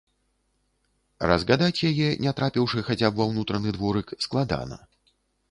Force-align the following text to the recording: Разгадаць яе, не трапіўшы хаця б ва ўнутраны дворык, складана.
Разгадаць 1.31 1.83
яе, 1.89 2.07
не 2.27 2.33
трапіўшы 2.41 2.85
хаця 2.89 3.07
б 3.13 3.21
ва 3.21 3.29
ўнутраны 3.31 3.69
дворык, 3.77 4.17
складана. 4.29 4.81